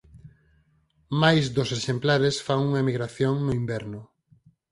Máis 1.21 1.43
dos 1.55 1.69
exemplares 1.77 2.35
fan 2.45 2.59
unha 2.67 2.81
emigración 2.83 3.33
no 3.45 3.51
inverno. 3.61 3.99